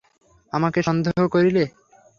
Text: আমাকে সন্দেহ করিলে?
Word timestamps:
আমাকে 0.53 0.79
সন্দেহ 0.87 1.17
করিলে? 1.33 1.63